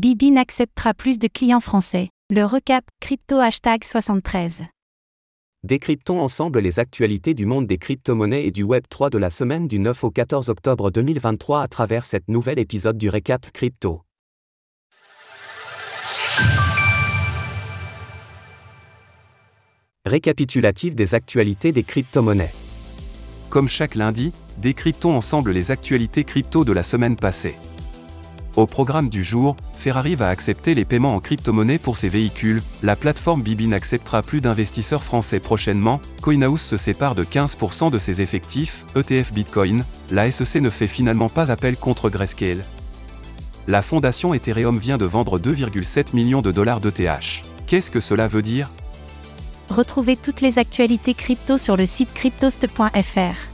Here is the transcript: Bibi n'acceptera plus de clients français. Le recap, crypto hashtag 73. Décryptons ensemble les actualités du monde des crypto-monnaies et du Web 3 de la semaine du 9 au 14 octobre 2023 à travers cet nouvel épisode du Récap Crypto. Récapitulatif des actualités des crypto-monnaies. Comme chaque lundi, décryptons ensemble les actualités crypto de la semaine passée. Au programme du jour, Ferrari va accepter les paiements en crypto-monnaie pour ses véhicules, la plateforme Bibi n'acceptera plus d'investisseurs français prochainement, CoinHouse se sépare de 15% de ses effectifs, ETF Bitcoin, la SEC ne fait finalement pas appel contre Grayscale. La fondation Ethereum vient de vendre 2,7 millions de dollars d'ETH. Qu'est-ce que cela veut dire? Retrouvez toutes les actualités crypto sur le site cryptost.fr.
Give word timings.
Bibi 0.00 0.30
n'acceptera 0.30 0.94
plus 0.94 1.18
de 1.18 1.28
clients 1.28 1.60
français. 1.60 2.08
Le 2.30 2.46
recap, 2.46 2.82
crypto 3.02 3.36
hashtag 3.36 3.84
73. 3.84 4.62
Décryptons 5.62 6.22
ensemble 6.22 6.60
les 6.60 6.78
actualités 6.78 7.34
du 7.34 7.44
monde 7.44 7.66
des 7.66 7.76
crypto-monnaies 7.76 8.46
et 8.46 8.50
du 8.50 8.62
Web 8.62 8.84
3 8.88 9.10
de 9.10 9.18
la 9.18 9.28
semaine 9.28 9.68
du 9.68 9.78
9 9.78 10.04
au 10.04 10.10
14 10.10 10.48
octobre 10.48 10.90
2023 10.90 11.60
à 11.60 11.68
travers 11.68 12.06
cet 12.06 12.28
nouvel 12.28 12.58
épisode 12.58 12.96
du 12.96 13.10
Récap 13.10 13.50
Crypto. 13.52 14.00
Récapitulatif 20.06 20.94
des 20.94 21.14
actualités 21.14 21.72
des 21.72 21.82
crypto-monnaies. 21.82 22.54
Comme 23.50 23.68
chaque 23.68 23.96
lundi, 23.96 24.32
décryptons 24.56 25.14
ensemble 25.14 25.50
les 25.50 25.70
actualités 25.70 26.24
crypto 26.24 26.64
de 26.64 26.72
la 26.72 26.84
semaine 26.84 27.16
passée. 27.16 27.56
Au 28.56 28.66
programme 28.66 29.08
du 29.08 29.22
jour, 29.22 29.54
Ferrari 29.78 30.16
va 30.16 30.28
accepter 30.28 30.74
les 30.74 30.84
paiements 30.84 31.14
en 31.14 31.20
crypto-monnaie 31.20 31.78
pour 31.78 31.96
ses 31.96 32.08
véhicules, 32.08 32.62
la 32.82 32.96
plateforme 32.96 33.42
Bibi 33.42 33.68
n'acceptera 33.68 34.22
plus 34.22 34.40
d'investisseurs 34.40 35.04
français 35.04 35.38
prochainement, 35.38 36.00
CoinHouse 36.20 36.60
se 36.60 36.76
sépare 36.76 37.14
de 37.14 37.22
15% 37.22 37.90
de 37.92 37.98
ses 37.98 38.22
effectifs, 38.22 38.84
ETF 38.96 39.32
Bitcoin, 39.32 39.84
la 40.10 40.30
SEC 40.30 40.60
ne 40.60 40.68
fait 40.68 40.88
finalement 40.88 41.28
pas 41.28 41.52
appel 41.52 41.76
contre 41.76 42.10
Grayscale. 42.10 42.62
La 43.68 43.82
fondation 43.82 44.34
Ethereum 44.34 44.78
vient 44.78 44.98
de 44.98 45.04
vendre 45.04 45.38
2,7 45.38 46.14
millions 46.14 46.42
de 46.42 46.50
dollars 46.50 46.80
d'ETH. 46.80 47.42
Qu'est-ce 47.68 47.92
que 47.92 48.00
cela 48.00 48.26
veut 48.26 48.42
dire? 48.42 48.68
Retrouvez 49.68 50.16
toutes 50.16 50.40
les 50.40 50.58
actualités 50.58 51.14
crypto 51.14 51.56
sur 51.56 51.76
le 51.76 51.86
site 51.86 52.12
cryptost.fr. 52.14 53.49